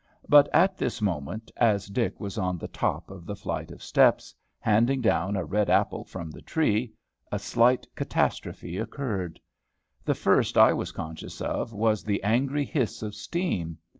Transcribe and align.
But 0.27 0.49
at 0.51 0.79
this 0.79 0.99
moment, 0.99 1.51
as 1.57 1.85
Dick 1.85 2.19
was 2.19 2.35
on 2.35 2.57
the 2.57 2.67
top 2.67 3.11
of 3.11 3.27
the 3.27 3.35
flight 3.35 3.69
of 3.69 3.83
steps, 3.83 4.33
handing 4.59 4.99
down 4.99 5.35
a 5.35 5.45
red 5.45 5.69
apple 5.69 6.05
from 6.05 6.31
the 6.31 6.41
tree, 6.41 6.93
a 7.31 7.37
slight 7.37 7.85
catastrophe 7.95 8.79
occurred. 8.79 9.39
The 10.03 10.15
first 10.15 10.57
I 10.57 10.73
was 10.73 10.91
conscious 10.91 11.39
of 11.39 11.71
was 11.71 12.03
the 12.03 12.23
angry 12.23 12.65
hiss 12.65 13.03
of 13.03 13.13
steam. 13.13 13.77